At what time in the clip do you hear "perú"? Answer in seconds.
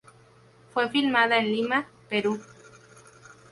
2.09-2.41